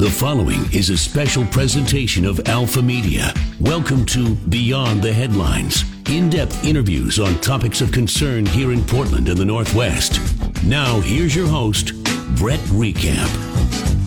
The 0.00 0.10
following 0.10 0.64
is 0.72 0.88
a 0.88 0.96
special 0.96 1.44
presentation 1.44 2.24
of 2.24 2.40
Alpha 2.48 2.80
Media. 2.80 3.34
Welcome 3.60 4.06
to 4.06 4.34
Beyond 4.34 5.02
the 5.02 5.12
Headlines, 5.12 5.84
in 6.08 6.30
depth 6.30 6.64
interviews 6.64 7.18
on 7.18 7.38
topics 7.40 7.82
of 7.82 7.92
concern 7.92 8.46
here 8.46 8.72
in 8.72 8.82
Portland 8.82 9.28
and 9.28 9.36
the 9.36 9.44
Northwest. 9.44 10.18
Now, 10.64 11.00
here's 11.00 11.36
your 11.36 11.48
host, 11.48 11.92
Brett 12.36 12.60
Reckamp. 12.70 13.99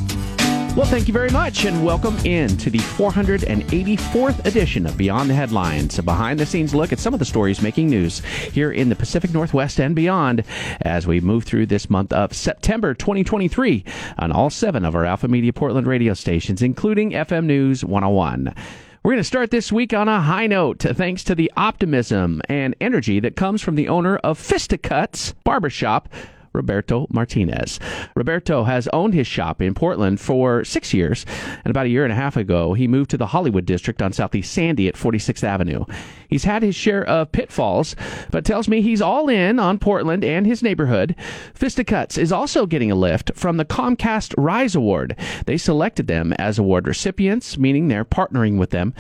Well, 0.76 0.88
thank 0.88 1.08
you 1.08 1.14
very 1.14 1.30
much, 1.30 1.66
and 1.66 1.86
welcome 1.86 2.18
in 2.26 2.58
to 2.58 2.72
the 2.72 2.80
484th 2.80 4.44
edition 4.48 4.88
of 4.88 4.98
Beyond 4.98 5.30
the 5.30 5.36
Headlines, 5.36 6.00
a 6.00 6.02
behind 6.02 6.40
the 6.40 6.48
scenes 6.48 6.74
look 6.74 6.92
at 6.92 6.98
some 6.98 7.14
of 7.14 7.20
the 7.20 7.26
stories 7.26 7.62
making 7.62 7.92
news 7.92 8.22
here 8.52 8.72
in 8.72 8.90
the 8.90 8.96
Pacific 8.96 9.32
Northwest 9.32 9.80
and 9.80 9.96
beyond 9.96 10.44
as 10.82 11.06
we 11.06 11.22
move 11.22 11.44
through 11.44 11.68
this 11.68 11.92
month 11.92 12.12
of 12.12 12.34
September 12.34 12.96
2023 12.96 13.86
on 14.18 14.32
all 14.32 14.50
seven 14.50 14.84
of 14.84 14.96
our 14.96 15.06
Alpha 15.06 15.28
Media 15.28 15.54
Portland 15.54 15.86
radio 15.86 16.16
stations, 16.16 16.64
including 16.64 17.12
FM 17.12 17.46
News 17.46 17.86
101. 17.86 18.56
We're 19.04 19.12
going 19.12 19.18
to 19.20 19.24
start 19.24 19.52
this 19.52 19.72
week 19.72 19.94
on 19.94 20.08
a 20.08 20.22
high 20.22 20.48
note, 20.48 20.80
thanks 20.80 21.24
to 21.26 21.36
the 21.36 21.52
optimism 21.56 22.42
and 22.50 22.74
energy 22.82 23.20
that 23.20 23.36
comes 23.36 23.62
from 23.62 23.76
the 23.76 23.90
owner 23.90 24.18
of 24.18 24.40
Fisticuts 24.40 25.36
Barbershop, 25.44 26.10
Roberto 26.54 27.08
Martinez. 27.10 27.80
Roberto 28.16 28.64
has 28.64 28.88
owned 28.94 29.14
his 29.14 29.28
shop 29.28 29.62
in 29.62 29.74
Portland 29.74 30.20
for 30.20 30.64
six 30.64 30.94
years, 30.94 31.26
and 31.64 31.72
about 31.72 31.86
a 31.86 31.90
year 31.90 32.04
and 32.04 32.14
a 32.14 32.16
half 32.16 32.38
ago, 32.38 32.74
he 32.74 32.88
moved 32.88 33.10
to 33.12 33.18
the 33.18 33.28
Hollywood 33.28 33.66
district 33.66 34.02
on 34.02 34.14
Southeast 34.14 34.52
Sandy 34.52 34.88
at 34.88 34.96
46th 34.96 35.44
Avenue. 35.44 35.86
He's 36.28 36.44
had 36.44 36.64
his 36.64 36.76
share 36.76 37.04
of 37.06 37.32
pitfalls, 37.32 37.96
but 38.32 38.46
tells 38.46 38.68
me 38.68 38.82
he's 38.82 39.02
all 39.02 39.30
in 39.30 39.60
on 39.60 39.80
Portland 39.80 40.24
and 40.24 40.46
his 40.46 40.64
neighborhood. 40.64 41.16
Fisticuts 41.54 42.18
is 42.18 42.32
also 42.32 42.66
getting 42.66 42.92
a 42.92 42.96
lift 42.96 43.32
from 43.36 43.58
the 43.58 43.66
Comcast 43.66 44.34
Rise 44.38 44.76
Award. 44.76 45.16
They 45.46 45.58
selected 45.58 46.08
them 46.08 46.34
as 46.34 46.58
award 46.58 46.88
recipients, 46.88 47.58
meaning 47.58 47.88
they're 47.88 48.06
partnering 48.06 48.58
with 48.58 48.72
them, 48.72 48.94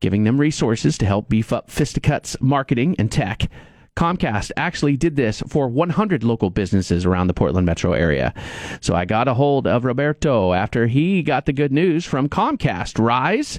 giving 0.00 0.24
them 0.24 0.40
resources 0.40 0.98
to 0.98 1.06
help 1.06 1.28
beef 1.28 1.52
up 1.52 1.70
Fisticuts 1.70 2.36
marketing 2.40 2.96
and 2.98 3.10
tech. 3.10 3.48
Comcast 3.96 4.50
actually 4.56 4.96
did 4.96 5.16
this 5.16 5.42
for 5.48 5.68
100 5.68 6.24
local 6.24 6.50
businesses 6.50 7.04
around 7.04 7.26
the 7.26 7.34
Portland 7.34 7.66
metro 7.66 7.92
area. 7.92 8.32
So 8.80 8.94
I 8.94 9.04
got 9.04 9.28
a 9.28 9.34
hold 9.34 9.66
of 9.66 9.84
Roberto 9.84 10.52
after 10.52 10.86
he 10.86 11.22
got 11.22 11.46
the 11.46 11.52
good 11.52 11.72
news 11.72 12.04
from 12.04 12.28
Comcast 12.28 12.98
Rise. 12.98 13.58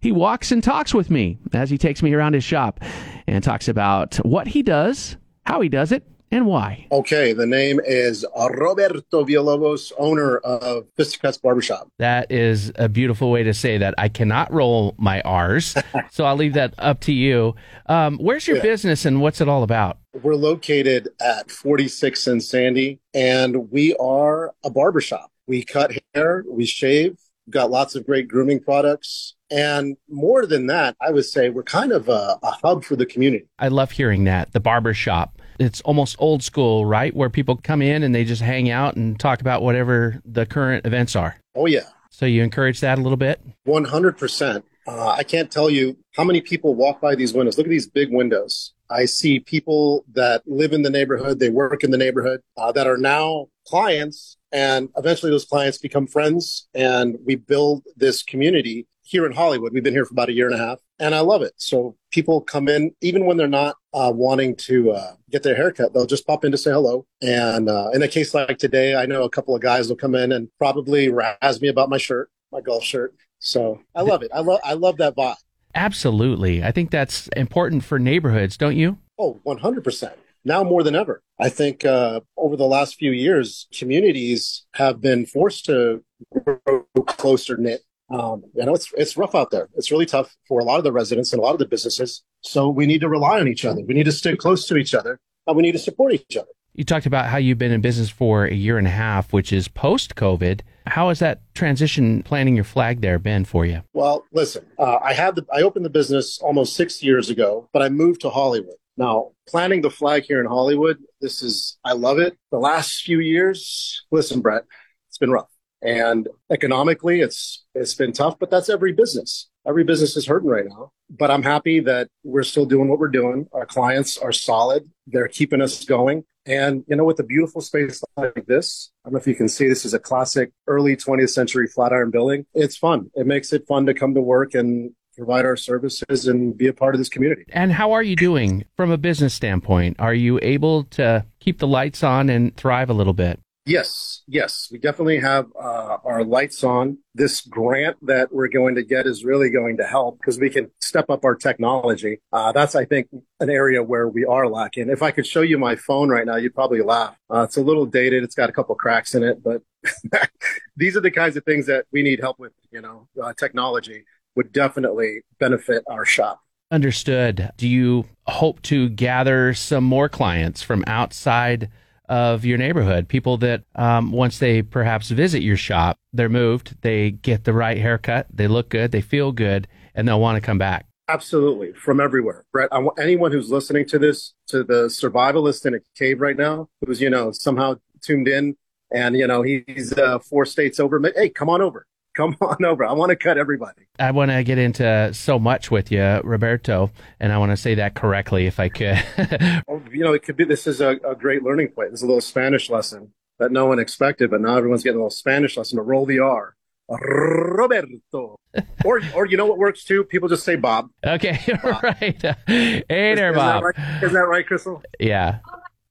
He 0.00 0.12
walks 0.12 0.50
and 0.50 0.62
talks 0.62 0.94
with 0.94 1.10
me 1.10 1.38
as 1.52 1.70
he 1.70 1.78
takes 1.78 2.02
me 2.02 2.12
around 2.14 2.34
his 2.34 2.44
shop 2.44 2.80
and 3.26 3.42
talks 3.42 3.68
about 3.68 4.16
what 4.16 4.48
he 4.48 4.62
does, 4.62 5.16
how 5.44 5.60
he 5.60 5.68
does 5.68 5.92
it, 5.92 6.04
and 6.32 6.46
why. 6.46 6.86
Okay, 6.90 7.34
the 7.34 7.46
name 7.46 7.78
is 7.86 8.24
Roberto 8.34 9.24
Villalobos, 9.24 9.92
owner 9.98 10.38
of 10.38 10.86
Fisticuts 10.96 11.36
Barbershop. 11.36 11.88
That 11.98 12.32
is 12.32 12.72
a 12.76 12.88
beautiful 12.88 13.30
way 13.30 13.42
to 13.42 13.52
say 13.52 13.78
that. 13.78 13.94
I 13.98 14.08
cannot 14.08 14.52
roll 14.52 14.94
my 14.98 15.20
R's, 15.20 15.76
so 16.10 16.24
I'll 16.24 16.36
leave 16.36 16.54
that 16.54 16.74
up 16.78 17.00
to 17.00 17.12
you. 17.12 17.54
Um, 17.86 18.16
where's 18.18 18.46
your 18.48 18.56
yeah. 18.56 18.62
business 18.62 19.04
and 19.04 19.20
what's 19.20 19.40
it 19.40 19.48
all 19.48 19.62
about? 19.62 19.98
We're 20.22 20.34
located 20.34 21.10
at 21.20 21.50
46 21.50 22.26
and 22.26 22.42
Sandy, 22.42 22.98
and 23.12 23.70
we 23.70 23.94
are 23.96 24.54
a 24.64 24.70
barbershop. 24.70 25.30
We 25.46 25.64
cut 25.64 25.92
hair, 26.14 26.44
we 26.48 26.64
shave, 26.64 27.18
got 27.50 27.70
lots 27.70 27.94
of 27.94 28.06
great 28.06 28.28
grooming 28.28 28.60
products. 28.60 29.34
And 29.50 29.96
more 30.08 30.46
than 30.46 30.66
that, 30.68 30.96
I 31.00 31.10
would 31.10 31.26
say 31.26 31.50
we're 31.50 31.62
kind 31.62 31.92
of 31.92 32.08
a, 32.08 32.38
a 32.42 32.50
hub 32.62 32.84
for 32.84 32.96
the 32.96 33.04
community. 33.04 33.48
I 33.58 33.68
love 33.68 33.90
hearing 33.90 34.24
that. 34.24 34.52
The 34.52 34.60
barbershop 34.60 35.41
it's 35.58 35.80
almost 35.82 36.16
old 36.18 36.42
school, 36.42 36.86
right? 36.86 37.14
Where 37.14 37.30
people 37.30 37.56
come 37.56 37.82
in 37.82 38.02
and 38.02 38.14
they 38.14 38.24
just 38.24 38.42
hang 38.42 38.70
out 38.70 38.96
and 38.96 39.18
talk 39.18 39.40
about 39.40 39.62
whatever 39.62 40.20
the 40.24 40.46
current 40.46 40.86
events 40.86 41.16
are. 41.16 41.36
Oh, 41.54 41.66
yeah. 41.66 41.86
So 42.10 42.26
you 42.26 42.42
encourage 42.42 42.80
that 42.80 42.98
a 42.98 43.02
little 43.02 43.16
bit? 43.16 43.40
100%. 43.66 44.62
Uh, 44.86 45.08
I 45.08 45.22
can't 45.22 45.50
tell 45.50 45.70
you 45.70 45.96
how 46.14 46.24
many 46.24 46.40
people 46.40 46.74
walk 46.74 47.00
by 47.00 47.14
these 47.14 47.32
windows. 47.32 47.56
Look 47.56 47.66
at 47.66 47.70
these 47.70 47.86
big 47.86 48.12
windows. 48.12 48.72
I 48.90 49.06
see 49.06 49.40
people 49.40 50.04
that 50.12 50.42
live 50.46 50.72
in 50.72 50.82
the 50.82 50.90
neighborhood, 50.90 51.38
they 51.38 51.48
work 51.48 51.82
in 51.82 51.90
the 51.90 51.98
neighborhood, 51.98 52.40
uh, 52.56 52.72
that 52.72 52.86
are 52.86 52.98
now 52.98 53.46
clients, 53.66 54.36
and 54.50 54.90
eventually 54.96 55.30
those 55.30 55.44
clients 55.44 55.78
become 55.78 56.06
friends, 56.06 56.68
and 56.74 57.16
we 57.24 57.36
build 57.36 57.84
this 57.96 58.22
community 58.22 58.86
here 59.02 59.24
in 59.24 59.32
Hollywood. 59.32 59.72
We've 59.72 59.82
been 59.82 59.94
here 59.94 60.04
for 60.04 60.12
about 60.12 60.28
a 60.28 60.32
year 60.32 60.46
and 60.46 60.54
a 60.54 60.64
half, 60.64 60.78
and 60.98 61.14
I 61.14 61.20
love 61.20 61.42
it. 61.42 61.54
So 61.56 61.96
people 62.12 62.40
come 62.40 62.68
in, 62.68 62.94
even 63.00 63.24
when 63.24 63.36
they're 63.36 63.48
not 63.48 63.76
uh, 63.92 64.12
wanting 64.14 64.54
to 64.56 64.92
uh, 64.92 65.12
get 65.30 65.42
their 65.42 65.56
haircut, 65.56 65.92
they'll 65.92 66.06
just 66.06 66.26
pop 66.26 66.44
in 66.44 66.52
to 66.52 66.58
say 66.58 66.70
hello. 66.70 67.06
And 67.20 67.68
uh, 67.68 67.90
in 67.92 68.02
a 68.02 68.08
case 68.08 68.34
like 68.34 68.58
today, 68.58 68.94
I 68.94 69.06
know 69.06 69.24
a 69.24 69.30
couple 69.30 69.56
of 69.56 69.62
guys 69.62 69.88
will 69.88 69.96
come 69.96 70.14
in 70.14 70.32
and 70.32 70.48
probably 70.58 71.08
razz 71.08 71.60
me 71.60 71.68
about 71.68 71.90
my 71.90 71.98
shirt, 71.98 72.30
my 72.52 72.60
golf 72.60 72.84
shirt. 72.84 73.14
So 73.40 73.80
I 73.94 74.02
love 74.02 74.22
it. 74.22 74.30
I 74.32 74.40
love 74.40 74.60
I 74.62 74.74
love 74.74 74.98
that 74.98 75.16
vibe. 75.16 75.34
Absolutely. 75.74 76.62
I 76.62 76.70
think 76.70 76.90
that's 76.90 77.28
important 77.28 77.82
for 77.82 77.98
neighborhoods, 77.98 78.56
don't 78.56 78.76
you? 78.76 78.98
Oh, 79.18 79.40
100% 79.46 80.12
now 80.44 80.62
more 80.62 80.82
than 80.82 80.94
ever. 80.94 81.22
I 81.38 81.48
think 81.48 81.84
uh, 81.84 82.20
over 82.36 82.56
the 82.56 82.66
last 82.66 82.96
few 82.96 83.10
years, 83.10 83.66
communities 83.76 84.66
have 84.74 85.00
been 85.00 85.26
forced 85.26 85.64
to 85.66 86.04
grow 86.32 86.86
closer 87.06 87.56
knit 87.56 87.82
um, 88.12 88.42
you 88.54 88.64
know, 88.64 88.74
it's 88.74 88.92
it's 88.96 89.16
rough 89.16 89.34
out 89.34 89.50
there. 89.50 89.68
It's 89.74 89.90
really 89.90 90.06
tough 90.06 90.36
for 90.46 90.60
a 90.60 90.64
lot 90.64 90.78
of 90.78 90.84
the 90.84 90.92
residents 90.92 91.32
and 91.32 91.40
a 91.40 91.42
lot 91.42 91.52
of 91.52 91.58
the 91.58 91.66
businesses. 91.66 92.22
So 92.40 92.68
we 92.68 92.86
need 92.86 93.00
to 93.00 93.08
rely 93.08 93.40
on 93.40 93.48
each 93.48 93.64
other. 93.64 93.82
We 93.82 93.94
need 93.94 94.04
to 94.04 94.12
stick 94.12 94.38
close 94.38 94.66
to 94.68 94.76
each 94.76 94.94
other, 94.94 95.18
and 95.46 95.56
we 95.56 95.62
need 95.62 95.72
to 95.72 95.78
support 95.78 96.12
each 96.12 96.36
other. 96.36 96.48
You 96.74 96.84
talked 96.84 97.04
about 97.04 97.26
how 97.26 97.36
you've 97.36 97.58
been 97.58 97.72
in 97.72 97.82
business 97.82 98.08
for 98.08 98.46
a 98.46 98.54
year 98.54 98.78
and 98.78 98.86
a 98.86 98.90
half, 98.90 99.32
which 99.32 99.52
is 99.52 99.68
post 99.68 100.14
COVID. 100.14 100.62
How 100.86 101.10
has 101.10 101.18
that 101.18 101.42
transition 101.54 102.22
planting 102.22 102.54
your 102.54 102.64
flag 102.64 103.02
there 103.02 103.18
been 103.18 103.44
for 103.44 103.66
you? 103.66 103.82
Well, 103.92 104.24
listen, 104.32 104.64
uh, 104.78 104.96
I 105.02 105.12
had 105.12 105.36
the, 105.36 105.46
I 105.52 105.62
opened 105.62 105.84
the 105.84 105.90
business 105.90 106.38
almost 106.40 106.74
six 106.74 107.02
years 107.02 107.28
ago, 107.28 107.68
but 107.74 107.82
I 107.82 107.90
moved 107.90 108.22
to 108.22 108.30
Hollywood. 108.30 108.76
Now, 108.96 109.32
planting 109.46 109.82
the 109.82 109.90
flag 109.90 110.24
here 110.24 110.40
in 110.40 110.46
Hollywood, 110.46 110.98
this 111.20 111.42
is 111.42 111.78
I 111.84 111.92
love 111.92 112.18
it. 112.18 112.38
The 112.50 112.58
last 112.58 113.02
few 113.02 113.20
years, 113.20 114.04
listen, 114.10 114.40
Brett, 114.40 114.64
it's 115.08 115.18
been 115.18 115.30
rough. 115.30 115.51
And 115.82 116.28
economically, 116.50 117.20
it's 117.20 117.64
it's 117.74 117.94
been 117.94 118.12
tough, 118.12 118.38
but 118.38 118.50
that's 118.50 118.68
every 118.68 118.92
business. 118.92 119.48
Every 119.66 119.84
business 119.84 120.16
is 120.16 120.26
hurting 120.26 120.48
right 120.48 120.66
now. 120.66 120.92
But 121.10 121.30
I'm 121.30 121.42
happy 121.42 121.80
that 121.80 122.08
we're 122.24 122.42
still 122.44 122.66
doing 122.66 122.88
what 122.88 122.98
we're 122.98 123.08
doing. 123.08 123.48
Our 123.52 123.66
clients 123.66 124.16
are 124.16 124.32
solid. 124.32 124.90
They're 125.06 125.28
keeping 125.28 125.60
us 125.60 125.84
going. 125.84 126.24
And 126.46 126.84
you 126.88 126.96
know, 126.96 127.04
with 127.04 127.18
a 127.20 127.24
beautiful 127.24 127.60
space 127.60 128.02
like 128.16 128.46
this, 128.46 128.90
I 129.04 129.08
don't 129.08 129.14
know 129.14 129.20
if 129.20 129.26
you 129.26 129.34
can 129.34 129.48
see 129.48 129.68
this 129.68 129.84
is 129.84 129.94
a 129.94 129.98
classic 129.98 130.52
early 130.66 130.96
20th 130.96 131.30
century 131.30 131.66
Flatiron 131.66 132.10
building. 132.10 132.46
It's 132.54 132.76
fun. 132.76 133.10
It 133.14 133.26
makes 133.26 133.52
it 133.52 133.66
fun 133.66 133.86
to 133.86 133.94
come 133.94 134.14
to 134.14 134.20
work 134.20 134.54
and 134.54 134.92
provide 135.16 135.44
our 135.44 135.56
services 135.56 136.26
and 136.26 136.56
be 136.56 136.68
a 136.68 136.72
part 136.72 136.94
of 136.94 136.98
this 136.98 137.08
community. 137.08 137.44
And 137.50 137.72
how 137.72 137.92
are 137.92 138.02
you 138.02 138.16
doing 138.16 138.64
from 138.76 138.90
a 138.90 138.98
business 138.98 139.34
standpoint? 139.34 139.96
Are 139.98 140.14
you 140.14 140.38
able 140.42 140.84
to 140.84 141.26
keep 141.38 141.58
the 141.58 141.66
lights 141.66 142.02
on 142.02 142.30
and 142.30 142.56
thrive 142.56 142.88
a 142.88 142.94
little 142.94 143.12
bit? 143.12 143.38
Yes, 143.64 144.22
yes, 144.26 144.68
we 144.72 144.78
definitely 144.78 145.18
have 145.18 145.46
uh, 145.54 145.98
our 146.04 146.24
lights 146.24 146.64
on. 146.64 146.98
This 147.14 147.42
grant 147.42 147.96
that 148.06 148.32
we're 148.32 148.48
going 148.48 148.74
to 148.74 148.82
get 148.82 149.06
is 149.06 149.24
really 149.24 149.50
going 149.50 149.76
to 149.76 149.84
help 149.84 150.18
because 150.18 150.40
we 150.40 150.50
can 150.50 150.72
step 150.80 151.08
up 151.10 151.24
our 151.24 151.36
technology. 151.36 152.20
Uh, 152.32 152.50
that's, 152.50 152.74
I 152.74 152.84
think, 152.84 153.06
an 153.38 153.50
area 153.50 153.80
where 153.80 154.08
we 154.08 154.24
are 154.24 154.48
lacking. 154.48 154.90
If 154.90 155.00
I 155.00 155.12
could 155.12 155.26
show 155.28 155.42
you 155.42 155.58
my 155.58 155.76
phone 155.76 156.08
right 156.08 156.26
now, 156.26 156.36
you'd 156.36 156.56
probably 156.56 156.82
laugh. 156.82 157.16
Uh, 157.32 157.42
it's 157.42 157.56
a 157.56 157.62
little 157.62 157.86
dated. 157.86 158.24
It's 158.24 158.34
got 158.34 158.50
a 158.50 158.52
couple 158.52 158.74
cracks 158.74 159.14
in 159.14 159.22
it, 159.22 159.40
but 159.44 159.62
these 160.76 160.96
are 160.96 161.00
the 161.00 161.12
kinds 161.12 161.36
of 161.36 161.44
things 161.44 161.66
that 161.66 161.86
we 161.92 162.02
need 162.02 162.18
help 162.18 162.40
with. 162.40 162.52
You 162.72 162.80
know, 162.80 163.06
uh, 163.22 163.32
technology 163.34 164.04
would 164.34 164.52
definitely 164.52 165.20
benefit 165.38 165.84
our 165.88 166.04
shop. 166.04 166.40
Understood. 166.72 167.52
Do 167.58 167.68
you 167.68 168.06
hope 168.26 168.60
to 168.62 168.88
gather 168.88 169.54
some 169.54 169.84
more 169.84 170.08
clients 170.08 170.62
from 170.62 170.82
outside? 170.88 171.70
Of 172.12 172.44
your 172.44 172.58
neighborhood. 172.58 173.08
People 173.08 173.38
that 173.38 173.62
um, 173.74 174.12
once 174.12 174.38
they 174.38 174.60
perhaps 174.60 175.08
visit 175.08 175.42
your 175.42 175.56
shop, 175.56 175.98
they're 176.12 176.28
moved, 176.28 176.76
they 176.82 177.10
get 177.10 177.44
the 177.44 177.54
right 177.54 177.78
haircut, 177.78 178.26
they 178.30 178.46
look 178.46 178.68
good, 178.68 178.92
they 178.92 179.00
feel 179.00 179.32
good, 179.32 179.66
and 179.94 180.06
they'll 180.06 180.20
want 180.20 180.36
to 180.36 180.42
come 180.42 180.58
back. 180.58 180.84
Absolutely, 181.08 181.72
from 181.72 182.00
everywhere, 182.00 182.44
Brett. 182.52 182.68
I 182.70 182.80
want 182.80 182.98
anyone 182.98 183.32
who's 183.32 183.50
listening 183.50 183.86
to 183.86 183.98
this, 183.98 184.34
to 184.48 184.62
the 184.62 184.88
survivalist 184.88 185.64
in 185.64 185.72
a 185.72 185.78
cave 185.96 186.20
right 186.20 186.36
now, 186.36 186.68
who's 186.84 187.00
you 187.00 187.08
know 187.08 187.32
somehow 187.32 187.76
tuned 188.02 188.28
in, 188.28 188.56
and 188.92 189.16
you 189.16 189.26
know 189.26 189.40
he's 189.40 189.94
uh, 189.94 190.18
four 190.18 190.44
states 190.44 190.78
over. 190.78 191.00
Hey, 191.16 191.30
come 191.30 191.48
on 191.48 191.62
over 191.62 191.86
come 192.16 192.36
on 192.40 192.64
over. 192.64 192.84
I 192.84 192.92
want 192.92 193.10
to 193.10 193.16
cut 193.16 193.38
everybody. 193.38 193.82
I 193.98 194.10
want 194.10 194.30
to 194.30 194.42
get 194.44 194.58
into 194.58 195.12
so 195.14 195.38
much 195.38 195.70
with 195.70 195.90
you, 195.90 196.02
Roberto, 196.24 196.90
and 197.20 197.32
I 197.32 197.38
want 197.38 197.52
to 197.52 197.56
say 197.56 197.74
that 197.76 197.94
correctly 197.94 198.46
if 198.46 198.60
I 198.60 198.68
could. 198.68 199.02
You 199.92 200.04
know, 200.04 200.12
it 200.14 200.22
could 200.22 200.36
be 200.36 200.44
this 200.44 200.66
is 200.66 200.80
a, 200.80 200.96
a, 201.06 201.14
great 201.14 201.42
learning 201.42 201.68
point. 201.68 201.90
This 201.90 202.00
is 202.00 202.04
a 202.04 202.06
little 202.06 202.20
Spanish 202.20 202.70
lesson 202.70 203.12
that 203.38 203.52
no 203.52 203.66
one 203.66 203.78
expected, 203.78 204.30
but 204.30 204.40
now 204.40 204.56
everyone's 204.56 204.82
getting 204.82 204.96
a 204.96 205.00
little 205.00 205.10
Spanish 205.10 205.56
lesson 205.56 205.76
to 205.76 205.82
roll 205.82 206.06
the 206.06 206.18
R. 206.18 206.56
Roberto. 206.88 208.36
or 208.84 209.00
or 209.14 209.26
you 209.26 209.36
know 209.36 209.46
what 209.46 209.58
works 209.58 209.84
too? 209.84 210.04
People 210.04 210.28
just 210.28 210.44
say 210.44 210.56
Bob. 210.56 210.90
Okay, 211.06 211.38
Bob. 211.62 211.82
right. 211.82 212.22
Hey 212.46 212.84
there, 212.88 213.32
Bob. 213.32 213.62
Is 213.64 213.74
that, 213.76 213.82
right? 213.82 214.02
is 214.02 214.12
that 214.12 214.28
right, 214.28 214.46
Crystal? 214.46 214.82
Yeah. 214.98 215.38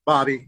Bobby. 0.05 0.47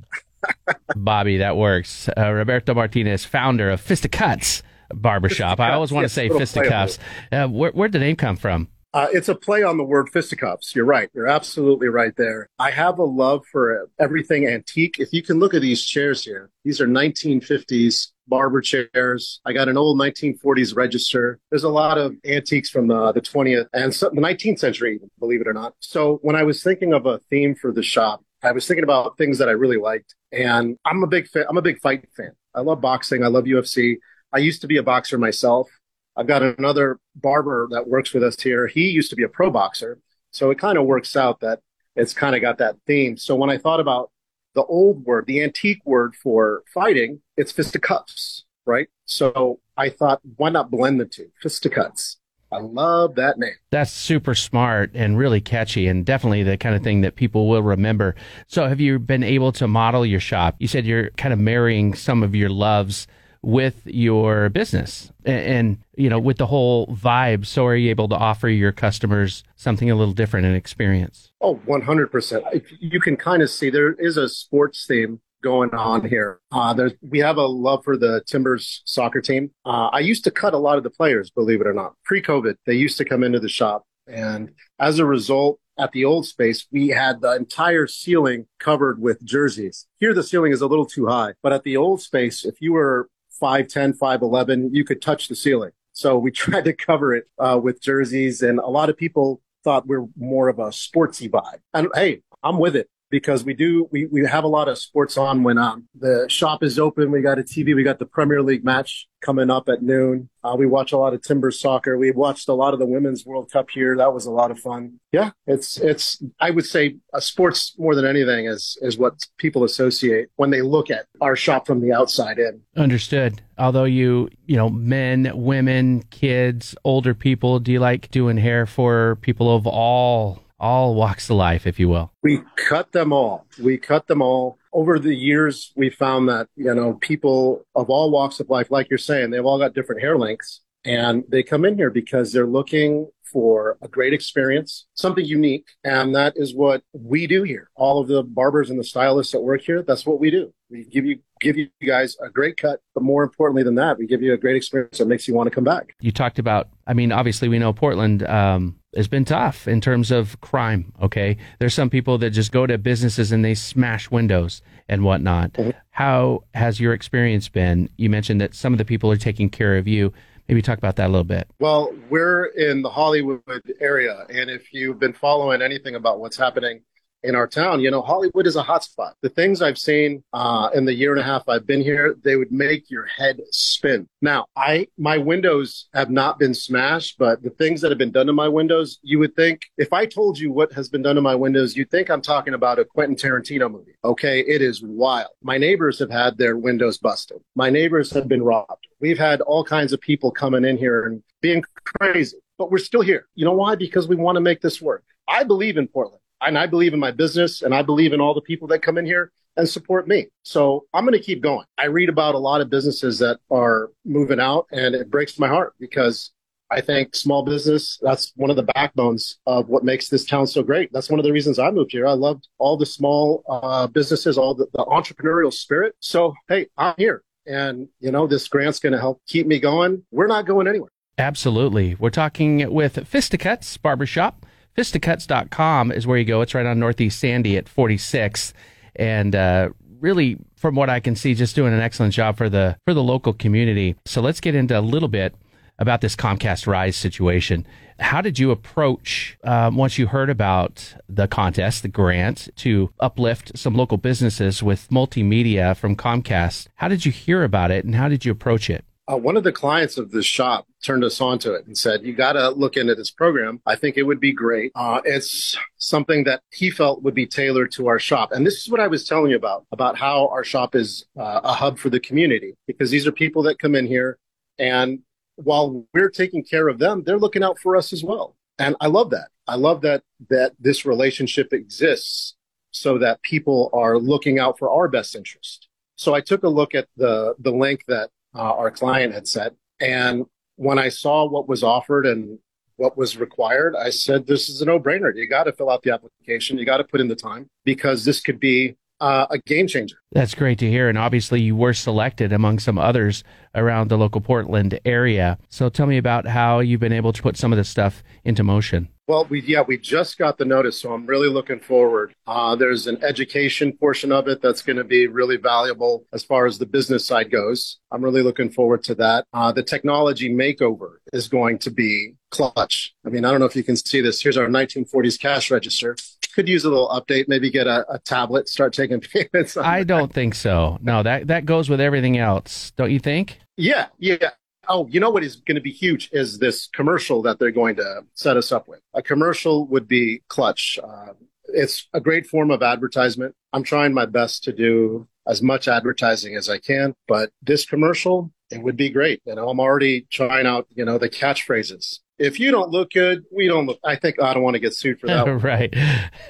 Bobby, 0.95 1.37
that 1.37 1.55
works. 1.55 2.09
Uh, 2.17 2.31
Roberto 2.31 2.73
Martinez, 2.73 3.23
founder 3.23 3.69
of 3.69 3.81
Fisticuts 3.81 4.63
barbershop. 4.93 5.59
I 5.59 5.73
always 5.73 5.91
want 5.91 6.05
yes, 6.05 6.11
to 6.11 6.15
say 6.15 6.29
fisticuffs. 6.29 6.99
Uh, 7.31 7.47
where, 7.47 7.71
where'd 7.71 7.91
the 7.91 7.99
name 7.99 8.15
come 8.15 8.35
from? 8.35 8.67
Uh, 8.93 9.07
it's 9.11 9.27
a 9.27 9.33
play 9.33 9.63
on 9.63 9.77
the 9.77 9.83
word 9.83 10.07
fisticuffs. 10.09 10.75
You're 10.75 10.85
right. 10.85 11.09
You're 11.15 11.27
absolutely 11.27 11.87
right 11.87 12.15
there. 12.15 12.47
I 12.59 12.69
have 12.69 12.99
a 12.99 13.03
love 13.03 13.43
for 13.51 13.89
everything 13.99 14.47
antique. 14.47 14.97
If 14.99 15.11
you 15.11 15.23
can 15.23 15.39
look 15.39 15.55
at 15.55 15.61
these 15.61 15.83
chairs 15.83 16.23
here, 16.23 16.51
these 16.63 16.79
are 16.79 16.85
1950s 16.85 18.09
barber 18.27 18.61
chairs. 18.61 19.41
I 19.45 19.53
got 19.53 19.67
an 19.67 19.77
old 19.77 19.99
1940s 19.99 20.75
register. 20.75 21.39
There's 21.49 21.63
a 21.63 21.69
lot 21.69 21.97
of 21.97 22.15
antiques 22.23 22.69
from 22.69 22.87
the, 22.87 23.11
the 23.13 23.21
20th 23.21 23.67
and 23.73 23.91
the 23.91 24.21
19th 24.21 24.59
century, 24.59 24.99
believe 25.19 25.41
it 25.41 25.47
or 25.47 25.53
not. 25.53 25.73
So 25.79 26.19
when 26.21 26.35
I 26.35 26.43
was 26.43 26.61
thinking 26.61 26.93
of 26.93 27.07
a 27.07 27.19
theme 27.31 27.55
for 27.55 27.71
the 27.71 27.83
shop, 27.83 28.23
I 28.43 28.51
was 28.51 28.67
thinking 28.67 28.83
about 28.83 29.17
things 29.17 29.39
that 29.39 29.49
I 29.49 29.53
really 29.53 29.77
liked. 29.77 30.13
And 30.31 30.77
I'm 30.85 31.03
a 31.03 31.07
big 31.07 31.27
fan. 31.27 31.45
I'm 31.49 31.57
a 31.57 31.61
big 31.61 31.79
fight 31.79 32.07
fan. 32.15 32.31
I 32.53 32.61
love 32.61 32.81
boxing. 32.81 33.23
I 33.23 33.27
love 33.27 33.45
UFC. 33.45 33.97
I 34.33 34.39
used 34.39 34.61
to 34.61 34.67
be 34.67 34.77
a 34.77 34.83
boxer 34.83 35.17
myself. 35.17 35.69
I've 36.17 36.27
got 36.27 36.41
another 36.41 36.99
barber 37.15 37.67
that 37.71 37.87
works 37.87 38.13
with 38.13 38.23
us 38.23 38.39
here. 38.41 38.67
He 38.67 38.89
used 38.89 39.09
to 39.11 39.15
be 39.15 39.23
a 39.23 39.29
pro 39.29 39.49
boxer. 39.49 39.99
So 40.31 40.49
it 40.49 40.57
kind 40.57 40.77
of 40.77 40.85
works 40.85 41.15
out 41.15 41.39
that 41.41 41.59
it's 41.95 42.13
kind 42.13 42.35
of 42.35 42.41
got 42.41 42.57
that 42.57 42.75
theme. 42.87 43.17
So 43.17 43.35
when 43.35 43.49
I 43.49 43.57
thought 43.57 43.79
about 43.79 44.11
the 44.55 44.63
old 44.63 45.05
word, 45.05 45.25
the 45.27 45.43
antique 45.43 45.81
word 45.85 46.15
for 46.15 46.63
fighting, 46.73 47.21
it's 47.37 47.51
fisticuffs, 47.51 48.45
right? 48.65 48.87
So 49.05 49.59
I 49.77 49.89
thought, 49.89 50.21
why 50.37 50.49
not 50.49 50.71
blend 50.71 50.99
the 50.99 51.05
two? 51.05 51.29
Fisticuffs. 51.41 52.17
I 52.51 52.59
love 52.59 53.15
that 53.15 53.39
name. 53.39 53.55
That's 53.71 53.91
super 53.91 54.35
smart 54.35 54.91
and 54.93 55.17
really 55.17 55.41
catchy, 55.41 55.87
and 55.87 56.05
definitely 56.05 56.43
the 56.43 56.55
kind 56.55 56.75
of 56.75 56.83
thing 56.83 57.01
that 57.01 57.15
people 57.15 57.47
will 57.47 57.63
remember. 57.63 58.13
So, 58.45 58.67
have 58.67 58.79
you 58.79 58.99
been 58.99 59.23
able 59.23 59.51
to 59.53 59.67
model 59.67 60.05
your 60.05 60.19
shop? 60.19 60.57
You 60.59 60.67
said 60.67 60.85
you're 60.85 61.09
kind 61.11 61.33
of 61.33 61.39
marrying 61.39 61.95
some 61.95 62.21
of 62.21 62.35
your 62.35 62.49
loves 62.49 63.07
with 63.43 63.85
your 63.85 64.49
business. 64.49 65.11
And, 65.25 65.45
and, 65.45 65.77
you 65.95 66.09
know 66.09 66.17
with 66.17 66.37
the 66.37 66.47
whole 66.47 66.87
vibe 66.87 67.45
so 67.45 67.67
are 67.67 67.75
you 67.75 67.91
able 67.91 68.09
to 68.09 68.15
offer 68.15 68.49
your 68.49 68.71
customers 68.71 69.43
something 69.55 69.91
a 69.91 69.95
little 69.95 70.13
different 70.13 70.47
in 70.47 70.55
experience? 70.55 71.31
Oh 71.39 71.59
100% 71.67 72.63
you 72.79 72.99
can 72.99 73.15
kind 73.15 73.43
of 73.43 73.49
see 73.49 73.69
there 73.69 73.93
is 73.93 74.17
a 74.17 74.27
sports 74.27 74.85
theme 74.87 75.21
going 75.43 75.71
on 75.75 76.07
here. 76.07 76.39
Uh, 76.51 76.73
there's 76.73 76.93
we 77.01 77.19
have 77.19 77.37
a 77.37 77.45
love 77.45 77.83
for 77.83 77.95
the 77.97 78.23
timbers 78.25 78.81
soccer 78.85 79.21
team. 79.21 79.51
Uh, 79.65 79.89
i 79.93 79.99
used 79.99 80.23
to 80.23 80.31
cut 80.31 80.53
a 80.53 80.57
lot 80.57 80.77
of 80.77 80.83
the 80.83 80.89
players 80.89 81.29
believe 81.29 81.61
it 81.61 81.67
or 81.67 81.73
not. 81.73 81.93
Pre-covid 82.05 82.55
they 82.65 82.73
used 82.73 82.97
to 82.97 83.05
come 83.05 83.23
into 83.23 83.39
the 83.39 83.49
shop. 83.49 83.85
And 84.07 84.51
as 84.79 84.97
a 84.97 85.05
result 85.05 85.59
at 85.77 85.91
the 85.91 86.05
old 86.05 86.25
space, 86.25 86.67
we 86.71 86.89
had 86.89 87.21
the 87.21 87.35
entire 87.35 87.87
ceiling 87.87 88.47
covered 88.59 89.01
with 89.01 89.23
jerseys. 89.23 89.87
Here, 89.99 90.13
the 90.13 90.21
ceiling 90.21 90.51
is 90.51 90.61
a 90.61 90.67
little 90.67 90.85
too 90.85 91.07
high, 91.07 91.33
but 91.41 91.53
at 91.53 91.63
the 91.63 91.77
old 91.77 92.01
space, 92.01 92.45
if 92.45 92.61
you 92.61 92.73
were 92.73 93.09
5'10, 93.41 93.97
5'11, 93.97 94.69
you 94.71 94.83
could 94.83 95.01
touch 95.01 95.27
the 95.27 95.35
ceiling. 95.35 95.71
So 95.93 96.17
we 96.17 96.31
tried 96.43 96.65
to 96.65 96.73
cover 96.73 97.13
it 97.15 97.27
uh, 97.39 97.59
with 97.61 97.81
jerseys, 97.81 98.41
and 98.41 98.59
a 98.59 98.69
lot 98.69 98.89
of 98.89 98.97
people 98.97 99.41
thought 99.63 99.87
we're 99.87 100.07
more 100.17 100.49
of 100.49 100.59
a 100.59 100.67
sportsy 100.67 101.29
vibe. 101.29 101.59
And 101.73 101.87
hey, 101.95 102.21
I'm 102.43 102.59
with 102.59 102.75
it 102.75 102.89
because 103.13 103.43
we 103.43 103.53
do 103.53 103.87
we, 103.91 104.07
we 104.07 104.25
have 104.25 104.43
a 104.43 104.47
lot 104.47 104.67
of 104.67 104.75
sports 104.75 105.19
on 105.19 105.43
when 105.43 105.59
um, 105.59 105.87
the 105.93 106.25
shop 106.29 106.63
is 106.63 106.79
open. 106.79 107.11
We 107.11 107.21
got 107.21 107.37
a 107.37 107.43
TV. 107.43 107.75
We 107.75 107.83
got 107.83 107.99
the 107.99 108.07
Premier 108.07 108.41
League 108.41 108.65
match 108.65 109.07
coming 109.21 109.51
up 109.51 109.69
at 109.69 109.83
noon. 109.83 110.29
Uh, 110.43 110.55
we 110.57 110.65
watch 110.65 110.93
a 110.93 110.97
lot 110.97 111.13
of 111.13 111.21
timber 111.21 111.51
soccer. 111.51 111.95
We 111.95 112.09
watched 112.09 112.49
a 112.49 112.55
lot 112.55 112.73
of 112.73 112.79
the 112.79 112.87
Women's 112.87 113.23
World 113.23 113.51
Cup 113.51 113.69
here. 113.69 113.95
That 113.95 114.15
was 114.15 114.25
a 114.25 114.31
lot 114.31 114.49
of 114.49 114.59
fun. 114.59 114.99
Yeah, 115.11 115.29
it's 115.45 115.77
it's 115.77 116.23
I 116.39 116.49
would 116.49 116.65
say 116.65 116.97
a 117.13 117.21
sports 117.21 117.75
more 117.77 117.93
than 117.93 118.03
anything 118.03 118.47
is 118.47 118.79
is 118.81 118.97
what 118.97 119.13
people 119.37 119.63
associate 119.63 120.29
when 120.37 120.49
they 120.49 120.63
look 120.63 120.89
at 120.89 121.05
our 121.21 121.35
shop 121.35 121.67
from 121.67 121.81
the 121.81 121.93
outside 121.93 122.39
in. 122.39 122.61
Understood. 122.75 123.43
Although 123.59 123.83
you 123.83 124.27
you 124.47 124.57
know 124.57 124.71
men, 124.71 125.31
women, 125.35 126.01
kids, 126.09 126.75
older 126.83 127.13
people, 127.13 127.59
do 127.59 127.73
you 127.73 127.79
like 127.79 128.09
doing 128.09 128.37
hair 128.37 128.65
for 128.65 129.17
people 129.17 129.55
of 129.55 129.67
all 129.67 130.42
all 130.63 130.95
walks 130.95 131.29
of 131.29 131.35
life, 131.35 131.67
if 131.67 131.77
you 131.77 131.89
will? 131.89 132.13
We 132.23 132.41
cut 132.55 132.93
them 132.93 133.11
all. 133.11 133.45
We 133.61 133.77
cut 133.77 134.07
them 134.07 134.21
all. 134.21 134.57
Over 134.71 134.97
the 134.97 135.13
years, 135.13 135.73
we 135.75 135.89
found 135.89 136.29
that, 136.29 136.47
you 136.55 136.73
know, 136.73 136.93
people 136.93 137.65
of 137.75 137.89
all 137.89 138.09
walks 138.09 138.39
of 138.39 138.49
life, 138.49 138.71
like 138.71 138.89
you're 138.89 138.97
saying, 138.97 139.29
they've 139.29 139.45
all 139.45 139.59
got 139.59 139.73
different 139.73 140.01
hair 140.01 140.17
lengths 140.17 140.61
and 140.85 141.25
they 141.29 141.43
come 141.43 141.65
in 141.65 141.75
here 141.75 141.89
because 141.89 142.31
they're 142.31 142.47
looking 142.47 143.09
for 143.23 143.77
a 143.81 143.87
great 143.87 144.13
experience, 144.13 144.85
something 144.93 145.25
unique. 145.25 145.67
And 145.83 146.15
that 146.15 146.33
is 146.37 146.55
what 146.55 146.83
we 146.93 147.27
do 147.27 147.43
here. 147.43 147.69
All 147.75 147.99
of 147.99 148.07
the 148.07 148.23
barbers 148.23 148.69
and 148.69 148.79
the 148.79 148.83
stylists 148.83 149.33
that 149.33 149.41
work 149.41 149.61
here, 149.61 149.81
that's 149.81 150.05
what 150.05 150.19
we 150.19 150.31
do. 150.31 150.53
We 150.69 150.85
give 150.85 151.05
you 151.05 151.19
give 151.41 151.57
you 151.57 151.67
guys 151.85 152.15
a 152.23 152.29
great 152.29 152.55
cut, 152.55 152.79
but 152.93 153.03
more 153.03 153.23
importantly 153.23 153.63
than 153.63 153.75
that, 153.75 153.97
we 153.97 154.07
give 154.07 154.21
you 154.21 154.33
a 154.33 154.37
great 154.37 154.55
experience 154.55 154.97
that 154.99 155.07
makes 155.07 155.27
you 155.27 155.33
want 155.33 155.47
to 155.47 155.51
come 155.51 155.65
back. 155.65 155.95
You 155.99 156.11
talked 156.11 156.39
about, 156.39 156.69
I 156.87 156.93
mean, 156.93 157.11
obviously 157.11 157.49
we 157.49 157.59
know 157.59 157.73
Portland 157.73 158.23
um, 158.23 158.79
has 158.95 159.07
been 159.07 159.25
tough 159.25 159.67
in 159.67 159.81
terms 159.81 160.11
of 160.11 160.39
crime. 160.41 160.93
Okay, 161.01 161.37
there's 161.59 161.73
some 161.73 161.89
people 161.89 162.17
that 162.19 162.31
just 162.31 162.51
go 162.51 162.65
to 162.67 162.77
businesses 162.77 163.31
and 163.31 163.43
they 163.43 163.55
smash 163.55 164.11
windows 164.11 164.61
and 164.87 165.03
whatnot. 165.03 165.53
Mm-hmm. 165.53 165.71
How 165.91 166.43
has 166.53 166.79
your 166.79 166.93
experience 166.93 167.49
been? 167.49 167.89
You 167.97 168.09
mentioned 168.09 168.41
that 168.41 168.55
some 168.55 168.73
of 168.73 168.77
the 168.77 168.85
people 168.85 169.11
are 169.11 169.17
taking 169.17 169.49
care 169.49 169.77
of 169.77 169.87
you. 169.87 170.13
Maybe 170.47 170.61
talk 170.61 170.77
about 170.77 170.97
that 170.97 171.07
a 171.07 171.09
little 171.09 171.23
bit. 171.23 171.47
Well, 171.59 171.93
we're 172.09 172.45
in 172.45 172.81
the 172.81 172.89
Hollywood 172.89 173.41
area, 173.79 174.25
and 174.29 174.49
if 174.49 174.73
you've 174.73 174.99
been 174.99 175.13
following 175.13 175.61
anything 175.61 175.95
about 175.95 176.19
what's 176.19 176.35
happening 176.35 176.81
in 177.23 177.35
our 177.35 177.47
town. 177.47 177.79
You 177.79 177.91
know, 177.91 178.01
Hollywood 178.01 178.47
is 178.47 178.55
a 178.55 178.63
hotspot. 178.63 179.13
The 179.21 179.29
things 179.29 179.61
I've 179.61 179.77
seen 179.77 180.23
uh, 180.33 180.69
in 180.73 180.85
the 180.85 180.93
year 180.93 181.11
and 181.11 181.19
a 181.19 181.23
half 181.23 181.47
I've 181.47 181.65
been 181.65 181.81
here, 181.81 182.15
they 182.23 182.35
would 182.35 182.51
make 182.51 182.89
your 182.89 183.05
head 183.05 183.39
spin. 183.51 184.07
Now, 184.21 184.45
I 184.55 184.87
my 184.97 185.17
windows 185.17 185.87
have 185.93 186.09
not 186.09 186.39
been 186.39 186.53
smashed, 186.53 187.17
but 187.17 187.41
the 187.41 187.49
things 187.51 187.81
that 187.81 187.91
have 187.91 187.97
been 187.97 188.11
done 188.11 188.27
to 188.27 188.33
my 188.33 188.47
windows, 188.47 188.99
you 189.01 189.19
would 189.19 189.35
think 189.35 189.61
if 189.77 189.93
I 189.93 190.05
told 190.05 190.37
you 190.37 190.51
what 190.51 190.73
has 190.73 190.89
been 190.89 191.01
done 191.01 191.15
to 191.15 191.21
my 191.21 191.35
windows, 191.35 191.75
you'd 191.75 191.91
think 191.91 192.09
I'm 192.09 192.21
talking 192.21 192.53
about 192.53 192.79
a 192.79 192.85
Quentin 192.85 193.15
Tarantino 193.15 193.71
movie. 193.71 193.95
Okay, 194.03 194.41
it 194.41 194.61
is 194.61 194.81
wild. 194.81 195.31
My 195.41 195.57
neighbors 195.57 195.99
have 195.99 196.11
had 196.11 196.37
their 196.37 196.57
windows 196.57 196.97
busted. 196.97 197.41
My 197.55 197.69
neighbors 197.69 198.11
have 198.11 198.27
been 198.27 198.43
robbed. 198.43 198.87
We've 198.99 199.19
had 199.19 199.41
all 199.41 199.63
kinds 199.63 199.93
of 199.93 200.01
people 200.01 200.31
coming 200.31 200.63
in 200.65 200.77
here 200.77 201.05
and 201.05 201.23
being 201.41 201.63
crazy, 201.99 202.37
but 202.57 202.71
we're 202.71 202.77
still 202.77 203.01
here. 203.01 203.27
You 203.35 203.45
know 203.45 203.53
why? 203.53 203.75
Because 203.75 204.07
we 204.07 204.15
want 204.15 204.37
to 204.37 204.41
make 204.41 204.61
this 204.61 204.81
work. 204.81 205.03
I 205.27 205.43
believe 205.43 205.77
in 205.77 205.87
Portland 205.87 206.22
and 206.45 206.57
I 206.57 206.67
believe 206.67 206.93
in 206.93 206.99
my 206.99 207.11
business 207.11 207.61
and 207.61 207.73
I 207.73 207.81
believe 207.81 208.13
in 208.13 208.21
all 208.21 208.33
the 208.33 208.41
people 208.41 208.67
that 208.69 208.81
come 208.81 208.97
in 208.97 209.05
here 209.05 209.31
and 209.55 209.67
support 209.67 210.07
me. 210.07 210.27
So 210.43 210.85
I'm 210.93 211.05
going 211.05 211.17
to 211.17 211.23
keep 211.23 211.41
going. 211.41 211.65
I 211.77 211.85
read 211.85 212.09
about 212.09 212.35
a 212.35 212.39
lot 212.39 212.61
of 212.61 212.69
businesses 212.69 213.19
that 213.19 213.39
are 213.51 213.91
moving 214.05 214.39
out 214.39 214.67
and 214.71 214.95
it 214.95 215.09
breaks 215.09 215.37
my 215.37 215.47
heart 215.47 215.73
because 215.79 216.31
I 216.71 216.81
think 216.81 217.15
small 217.15 217.43
business, 217.43 217.99
that's 218.01 218.33
one 218.35 218.49
of 218.49 218.55
the 218.55 218.63
backbones 218.63 219.37
of 219.45 219.69
what 219.69 219.83
makes 219.83 220.09
this 220.09 220.25
town 220.25 220.47
so 220.47 220.63
great. 220.63 220.91
That's 220.91 221.09
one 221.09 221.19
of 221.19 221.25
the 221.25 221.31
reasons 221.31 221.59
I 221.59 221.69
moved 221.69 221.91
here. 221.91 222.07
I 222.07 222.13
loved 222.13 222.47
all 222.57 222.77
the 222.77 222.85
small 222.85 223.43
uh, 223.47 223.85
businesses, 223.87 224.37
all 224.37 224.55
the, 224.55 224.65
the 224.73 224.83
entrepreneurial 224.85 225.53
spirit. 225.53 225.95
So, 225.99 226.33
hey, 226.47 226.67
I'm 226.77 226.95
here. 226.97 227.23
And, 227.45 227.89
you 227.99 228.11
know, 228.11 228.25
this 228.25 228.47
grant's 228.47 228.79
going 228.79 228.93
to 228.93 228.99
help 228.99 229.21
keep 229.27 229.45
me 229.45 229.59
going. 229.59 230.03
We're 230.11 230.27
not 230.27 230.47
going 230.47 230.67
anywhere. 230.67 230.89
Absolutely. 231.17 231.93
We're 231.95 232.09
talking 232.09 232.73
with 232.73 233.07
Fisticuts 233.07 233.77
Barbershop 233.77 234.45
Fisticuts.com 234.75 235.91
is 235.91 236.07
where 236.07 236.17
you 236.17 236.25
go. 236.25 236.41
It's 236.41 236.53
right 236.53 236.65
on 236.65 236.79
Northeast 236.79 237.19
Sandy 237.19 237.57
at 237.57 237.69
46. 237.69 238.53
And 238.95 239.35
uh, 239.35 239.69
really, 239.99 240.37
from 240.55 240.75
what 240.75 240.89
I 240.89 240.99
can 240.99 241.15
see, 241.15 241.33
just 241.33 241.55
doing 241.55 241.73
an 241.73 241.79
excellent 241.79 242.13
job 242.13 242.37
for 242.37 242.49
the 242.49 242.77
for 242.85 242.93
the 242.93 243.03
local 243.03 243.33
community. 243.33 243.95
So 244.05 244.21
let's 244.21 244.39
get 244.39 244.55
into 244.55 244.77
a 244.77 244.81
little 244.81 245.09
bit 245.09 245.35
about 245.79 246.01
this 246.01 246.15
Comcast 246.15 246.67
Rise 246.67 246.95
situation. 246.95 247.65
How 247.99 248.21
did 248.21 248.39
you 248.39 248.51
approach 248.51 249.37
um, 249.43 249.75
once 249.75 249.97
you 249.97 250.07
heard 250.07 250.29
about 250.29 250.95
the 251.07 251.27
contest, 251.27 251.83
the 251.83 251.87
grant 251.87 252.49
to 252.57 252.91
uplift 252.99 253.57
some 253.57 253.75
local 253.75 253.97
businesses 253.97 254.63
with 254.63 254.89
multimedia 254.89 255.75
from 255.75 255.95
Comcast? 255.95 256.67
How 256.75 256.87
did 256.87 257.05
you 257.05 257.11
hear 257.11 257.43
about 257.43 257.71
it, 257.71 257.85
and 257.85 257.95
how 257.95 258.09
did 258.09 258.25
you 258.25 258.31
approach 258.31 258.69
it? 258.69 258.85
Uh, 259.11 259.17
one 259.17 259.35
of 259.35 259.43
the 259.43 259.51
clients 259.51 259.97
of 259.97 260.11
the 260.11 260.23
shop 260.23 260.65
turned 260.81 261.03
us 261.03 261.19
onto 261.19 261.51
it 261.51 261.65
and 261.65 261.77
said, 261.77 262.03
"You 262.03 262.13
got 262.13 262.33
to 262.33 262.49
look 262.51 262.77
into 262.77 262.95
this 262.95 263.11
program. 263.11 263.61
I 263.65 263.75
think 263.75 263.97
it 263.97 264.03
would 264.03 264.21
be 264.21 264.31
great. 264.31 264.71
Uh, 264.75 265.01
it's 265.03 265.57
something 265.77 266.23
that 266.23 266.41
he 266.51 266.69
felt 266.69 267.03
would 267.03 267.13
be 267.13 267.27
tailored 267.27 267.71
to 267.73 267.87
our 267.87 267.99
shop." 267.99 268.31
And 268.31 268.45
this 268.45 268.61
is 268.61 268.69
what 268.69 268.79
I 268.79 268.87
was 268.87 269.05
telling 269.05 269.31
you 269.31 269.35
about 269.35 269.65
about 269.73 269.97
how 269.97 270.29
our 270.29 270.45
shop 270.45 270.73
is 270.73 271.05
uh, 271.19 271.41
a 271.43 271.53
hub 271.53 271.79
for 271.79 271.89
the 271.89 271.99
community 271.99 272.55
because 272.65 272.91
these 272.91 273.05
are 273.05 273.11
people 273.11 273.43
that 273.43 273.59
come 273.59 273.75
in 273.75 273.85
here, 273.87 274.17
and 274.57 274.99
while 275.35 275.85
we're 275.93 276.09
taking 276.09 276.43
care 276.43 276.69
of 276.69 276.79
them, 276.79 277.03
they're 277.03 277.19
looking 277.19 277.43
out 277.43 277.59
for 277.59 277.75
us 277.75 277.91
as 277.91 278.03
well. 278.03 278.37
And 278.57 278.75
I 278.79 278.87
love 278.87 279.09
that. 279.09 279.29
I 279.47 279.55
love 279.55 279.81
that 279.81 280.03
that 280.29 280.53
this 280.59 280.85
relationship 280.85 281.51
exists 281.51 282.35
so 282.71 282.97
that 282.99 283.21
people 283.21 283.69
are 283.73 283.97
looking 283.97 284.39
out 284.39 284.57
for 284.57 284.69
our 284.69 284.87
best 284.87 285.15
interest. 285.15 285.67
So 285.95 286.13
I 286.13 286.21
took 286.21 286.43
a 286.43 286.49
look 286.49 286.73
at 286.73 286.87
the 286.95 287.35
the 287.39 287.51
link 287.51 287.83
that 287.89 288.09
uh, 288.35 288.53
our 288.53 288.71
client 288.71 289.13
had 289.13 289.27
said. 289.27 289.55
And 289.79 290.25
when 290.55 290.79
I 290.79 290.89
saw 290.89 291.27
what 291.27 291.47
was 291.47 291.63
offered 291.63 292.05
and 292.05 292.39
what 292.77 292.97
was 292.97 293.17
required, 293.17 293.75
I 293.75 293.89
said, 293.89 294.27
this 294.27 294.49
is 294.49 294.61
a 294.61 294.65
no 294.65 294.79
brainer. 294.79 295.15
You 295.15 295.27
got 295.27 295.43
to 295.43 295.53
fill 295.53 295.69
out 295.69 295.83
the 295.83 295.91
application. 295.91 296.57
You 296.57 296.65
got 296.65 296.77
to 296.77 296.83
put 296.83 297.01
in 297.01 297.07
the 297.07 297.15
time 297.15 297.49
because 297.65 298.05
this 298.05 298.21
could 298.21 298.39
be 298.39 298.75
uh, 299.03 299.27
a 299.29 299.37
game 299.39 299.67
changer. 299.67 299.97
That's 300.13 300.33
great 300.33 300.59
to 300.59 300.69
hear. 300.69 300.87
And 300.87 300.97
obviously, 300.97 301.41
you 301.41 301.57
were 301.57 301.73
selected 301.73 302.31
among 302.31 302.59
some 302.59 302.77
others 302.77 303.23
around 303.53 303.89
the 303.89 303.97
local 303.97 304.21
Portland 304.21 304.79
area. 304.85 305.37
So 305.49 305.67
tell 305.67 305.87
me 305.87 305.97
about 305.97 306.25
how 306.25 306.59
you've 306.59 306.79
been 306.79 306.93
able 306.93 307.11
to 307.11 307.21
put 307.21 307.35
some 307.35 307.51
of 307.51 307.57
this 307.57 307.67
stuff 307.67 308.01
into 308.23 308.43
motion. 308.43 308.87
Well, 309.05 309.25
we 309.25 309.41
yeah, 309.41 309.63
we 309.67 309.77
just 309.77 310.17
got 310.17 310.37
the 310.37 310.45
notice, 310.45 310.79
so 310.79 310.93
I'm 310.93 311.05
really 311.05 311.27
looking 311.27 311.59
forward. 311.59 312.15
Uh, 312.25 312.55
there's 312.55 312.87
an 312.87 313.03
education 313.03 313.73
portion 313.73 314.13
of 314.13 314.29
it 314.29 314.41
that's 314.41 314.61
going 314.61 314.77
to 314.77 314.85
be 314.85 315.07
really 315.07 315.35
valuable 315.35 316.05
as 316.13 316.23
far 316.23 316.45
as 316.45 316.57
the 316.57 316.65
business 316.65 317.05
side 317.05 317.29
goes. 317.29 317.79
I'm 317.91 318.01
really 318.01 318.23
looking 318.23 318.49
forward 318.49 318.81
to 318.85 318.95
that. 318.95 319.25
Uh, 319.33 319.51
the 319.51 319.63
technology 319.63 320.33
makeover 320.33 320.93
is 321.11 321.27
going 321.27 321.57
to 321.59 321.71
be 321.71 322.13
clutch. 322.33 322.93
I 323.05 323.09
mean, 323.09 323.23
I 323.25 323.31
don't 323.31 323.39
know 323.39 323.45
if 323.45 323.55
you 323.55 323.63
can 323.63 323.75
see 323.75 324.01
this. 324.01 324.21
Here's 324.21 324.37
our 324.37 324.47
1940s 324.47 325.19
cash 325.19 325.51
register. 325.51 325.95
Could 326.33 326.49
use 326.49 326.65
a 326.65 326.69
little 326.69 326.89
update. 326.89 327.27
Maybe 327.27 327.51
get 327.51 327.67
a, 327.67 327.85
a 327.93 327.99
tablet, 327.99 328.49
start 328.49 328.73
taking 328.73 328.99
payments. 329.13 329.55
I 329.55 329.83
don't 329.83 330.11
think 330.11 330.33
so. 330.33 330.79
No, 330.81 331.03
that 331.03 331.27
that 331.27 331.45
goes 331.45 331.69
with 331.69 331.79
everything 331.79 332.17
else, 332.17 332.71
don't 332.75 332.91
you 332.91 332.99
think? 332.99 333.39
Yeah, 333.55 333.87
yeah. 333.99 334.31
Oh, 334.67 334.87
you 334.87 334.99
know 334.99 335.11
what 335.11 335.23
is 335.23 335.35
going 335.35 335.55
to 335.55 335.61
be 335.61 335.71
huge 335.71 336.09
is 336.11 336.39
this 336.39 336.67
commercial 336.67 337.21
that 337.23 337.37
they're 337.37 337.51
going 337.51 337.75
to 337.75 338.03
set 338.13 338.37
us 338.37 338.51
up 338.51 338.67
with. 338.67 338.79
A 338.93 339.01
commercial 339.01 339.67
would 339.67 339.87
be 339.87 340.23
clutch. 340.29 340.79
Uh, 340.81 341.13
it's 341.49 341.87
a 341.93 342.01
great 342.01 342.25
form 342.25 342.49
of 342.49 342.63
advertisement. 342.63 343.35
I'm 343.51 343.63
trying 343.63 343.93
my 343.93 344.05
best 344.05 344.43
to 344.45 344.53
do 344.53 345.07
as 345.27 345.41
much 345.41 345.67
advertising 345.67 346.35
as 346.35 346.49
I 346.49 346.57
can, 346.57 346.95
but 347.07 347.31
this 347.41 347.65
commercial, 347.65 348.31
it 348.49 348.61
would 348.61 348.77
be 348.77 348.89
great. 348.89 349.21
You 349.25 349.35
know, 349.35 349.49
I'm 349.49 349.59
already 349.59 350.07
trying 350.09 350.45
out, 350.45 350.67
you 350.69 350.85
know, 350.85 350.97
the 350.97 351.09
catchphrases. 351.09 351.99
If 352.19 352.39
you 352.39 352.51
don't 352.51 352.69
look 352.69 352.91
good, 352.91 353.25
we 353.31 353.47
don't 353.47 353.65
look. 353.65 353.79
I 353.83 353.95
think 353.95 354.21
I 354.21 354.33
don't 354.33 354.43
want 354.43 354.55
to 354.55 354.59
get 354.59 354.73
sued 354.73 354.99
for 354.99 355.07
that. 355.07 355.25
right. 355.43 355.73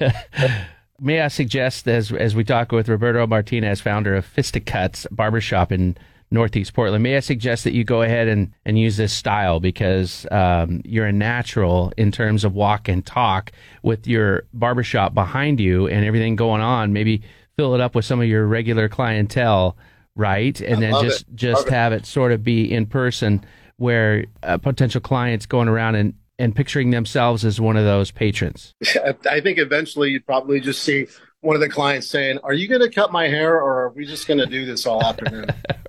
May 1.00 1.20
I 1.20 1.28
suggest, 1.28 1.88
as 1.88 2.12
as 2.12 2.34
we 2.34 2.44
talk 2.44 2.72
with 2.72 2.88
Roberto 2.88 3.26
Martinez, 3.26 3.80
founder 3.80 4.14
of 4.14 4.24
Fisticuts 4.24 5.06
Barbershop 5.10 5.72
in 5.72 5.96
Northeast 6.30 6.74
Portland. 6.74 7.02
May 7.02 7.16
I 7.16 7.20
suggest 7.20 7.64
that 7.64 7.72
you 7.72 7.84
go 7.84 8.02
ahead 8.02 8.28
and, 8.28 8.52
and 8.64 8.78
use 8.78 8.96
this 8.96 9.12
style 9.12 9.60
because 9.60 10.26
um, 10.30 10.82
you're 10.84 11.06
a 11.06 11.12
natural 11.12 11.92
in 11.96 12.12
terms 12.12 12.44
of 12.44 12.54
walk 12.54 12.88
and 12.88 13.04
talk 13.06 13.52
with 13.82 14.06
your 14.06 14.44
barbershop 14.52 15.14
behind 15.14 15.60
you 15.60 15.86
and 15.86 16.04
everything 16.04 16.36
going 16.36 16.60
on. 16.60 16.92
Maybe 16.92 17.22
fill 17.56 17.74
it 17.74 17.80
up 17.80 17.94
with 17.94 18.04
some 18.04 18.20
of 18.20 18.26
your 18.26 18.46
regular 18.46 18.88
clientele, 18.88 19.76
right? 20.16 20.60
And 20.60 20.78
I 20.78 20.80
then 20.80 21.04
just 21.04 21.22
it. 21.22 21.34
just 21.34 21.68
have 21.68 21.92
it. 21.92 22.02
it 22.02 22.06
sort 22.06 22.32
of 22.32 22.42
be 22.42 22.70
in 22.70 22.86
person 22.86 23.44
where 23.76 24.26
uh, 24.42 24.58
potential 24.58 25.00
clients 25.00 25.46
going 25.46 25.68
around 25.68 25.94
and 25.96 26.14
and 26.38 26.54
picturing 26.54 26.90
themselves 26.90 27.44
as 27.44 27.60
one 27.60 27.76
of 27.76 27.84
those 27.84 28.10
patrons. 28.10 28.74
I 29.30 29.40
think 29.40 29.58
eventually 29.58 30.10
you'd 30.10 30.26
probably 30.26 30.58
just 30.60 30.82
see 30.82 31.06
one 31.40 31.54
of 31.54 31.60
the 31.60 31.68
clients 31.68 32.08
saying, 32.08 32.38
"Are 32.42 32.52
you 32.52 32.66
going 32.68 32.80
to 32.80 32.90
cut 32.90 33.12
my 33.12 33.28
hair, 33.28 33.54
or 33.54 33.84
are 33.84 33.90
we 33.90 34.06
just 34.06 34.26
going 34.26 34.38
to 34.38 34.46
do 34.46 34.64
this 34.64 34.86
all 34.86 35.02
afternoon?" 35.02 35.46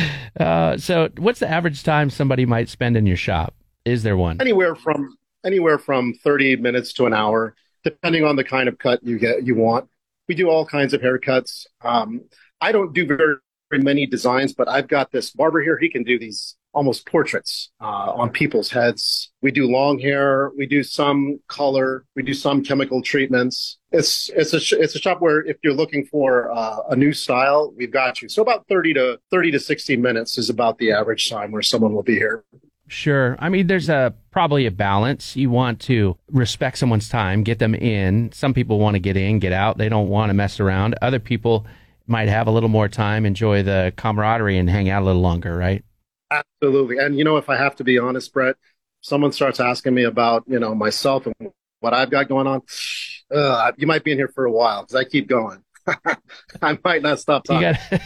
uh, 0.40 0.78
so, 0.78 1.08
what's 1.18 1.40
the 1.40 1.50
average 1.50 1.82
time 1.82 2.10
somebody 2.10 2.46
might 2.46 2.68
spend 2.68 2.96
in 2.96 3.06
your 3.06 3.16
shop? 3.16 3.54
Is 3.84 4.02
there 4.02 4.16
one? 4.16 4.40
Anywhere 4.40 4.74
from 4.74 5.16
anywhere 5.44 5.78
from 5.78 6.14
thirty 6.14 6.56
minutes 6.56 6.92
to 6.94 7.06
an 7.06 7.12
hour, 7.12 7.54
depending 7.82 8.24
on 8.24 8.36
the 8.36 8.44
kind 8.44 8.68
of 8.68 8.78
cut 8.78 9.04
you 9.04 9.18
get 9.18 9.44
you 9.44 9.54
want. 9.54 9.88
We 10.28 10.34
do 10.34 10.48
all 10.48 10.64
kinds 10.64 10.94
of 10.94 11.02
haircuts. 11.02 11.66
Um, 11.82 12.22
I 12.60 12.72
don't 12.72 12.94
do 12.94 13.04
very, 13.04 13.18
very 13.18 13.36
many 13.82 14.06
designs, 14.06 14.52
but 14.52 14.68
I've 14.68 14.88
got 14.88 15.10
this 15.10 15.30
barber 15.30 15.62
here. 15.62 15.78
He 15.78 15.88
can 15.88 16.04
do 16.04 16.18
these 16.18 16.56
almost 16.72 17.06
portraits 17.06 17.70
uh, 17.80 18.12
on 18.12 18.30
people's 18.30 18.70
heads. 18.70 19.32
We 19.42 19.50
do 19.50 19.66
long 19.70 19.98
hair. 19.98 20.50
We 20.56 20.66
do 20.66 20.82
some 20.82 21.38
color. 21.48 22.04
We 22.16 22.22
do 22.22 22.34
some 22.34 22.62
chemical 22.64 23.00
treatments. 23.02 23.78
It's 23.92 24.28
it's 24.34 24.52
a 24.52 24.60
sh- 24.60 24.74
it's 24.74 24.94
a 24.94 24.98
shop 24.98 25.20
where 25.20 25.44
if 25.44 25.56
you're 25.62 25.72
looking 25.72 26.04
for 26.06 26.50
uh, 26.52 26.78
a 26.90 26.96
new 26.96 27.12
style, 27.12 27.72
we've 27.76 27.92
got 27.92 28.22
you. 28.22 28.28
So 28.28 28.42
about 28.42 28.66
thirty 28.68 28.92
to 28.94 29.18
thirty 29.30 29.50
to 29.52 29.60
sixty 29.60 29.96
minutes 29.96 30.36
is 30.36 30.50
about 30.50 30.78
the 30.78 30.92
average 30.92 31.30
time 31.30 31.52
where 31.52 31.62
someone 31.62 31.94
will 31.94 32.02
be 32.02 32.16
here. 32.16 32.44
Sure. 32.86 33.36
I 33.38 33.48
mean, 33.48 33.66
there's 33.66 33.88
a 33.88 34.14
probably 34.30 34.66
a 34.66 34.70
balance. 34.70 35.36
You 35.36 35.48
want 35.48 35.80
to 35.82 36.18
respect 36.30 36.76
someone's 36.76 37.08
time, 37.08 37.42
get 37.42 37.58
them 37.58 37.74
in. 37.74 38.30
Some 38.32 38.52
people 38.52 38.78
want 38.78 38.94
to 38.94 39.00
get 39.00 39.16
in, 39.16 39.38
get 39.38 39.52
out. 39.52 39.78
They 39.78 39.88
don't 39.88 40.08
want 40.08 40.30
to 40.30 40.34
mess 40.34 40.60
around. 40.60 40.94
Other 41.00 41.18
people 41.18 41.66
might 42.06 42.28
have 42.28 42.46
a 42.46 42.50
little 42.50 42.68
more 42.68 42.88
time, 42.88 43.24
enjoy 43.24 43.62
the 43.62 43.92
camaraderie, 43.96 44.58
and 44.58 44.68
hang 44.68 44.88
out 44.88 45.02
a 45.02 45.04
little 45.04 45.22
longer, 45.22 45.56
right? 45.56 45.84
Absolutely. 46.30 46.98
And, 46.98 47.16
you 47.16 47.24
know, 47.24 47.36
if 47.36 47.48
I 47.48 47.56
have 47.56 47.76
to 47.76 47.84
be 47.84 47.98
honest, 47.98 48.32
Brett, 48.32 48.56
someone 49.00 49.32
starts 49.32 49.60
asking 49.60 49.94
me 49.94 50.04
about, 50.04 50.44
you 50.46 50.58
know, 50.58 50.74
myself 50.74 51.26
and 51.26 51.52
what 51.80 51.94
I've 51.94 52.10
got 52.10 52.28
going 52.28 52.46
on, 52.46 52.62
uh, 53.34 53.72
you 53.76 53.86
might 53.86 54.04
be 54.04 54.12
in 54.12 54.18
here 54.18 54.28
for 54.28 54.44
a 54.44 54.52
while 54.52 54.82
because 54.82 54.96
I 54.96 55.04
keep 55.04 55.28
going. 55.28 55.62
I 56.62 56.78
might 56.82 57.02
not 57.02 57.20
stop 57.20 57.44
talking. 57.44 57.60
Got, 57.60 57.78